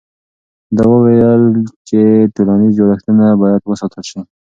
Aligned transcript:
دوی 0.77 0.89
وویل 0.95 1.43
چې 1.87 1.99
ټولنیز 2.35 2.71
جوړښتونه 2.79 3.25
باید 3.41 3.61
وساتل 3.65 4.03
سي. 4.11 4.19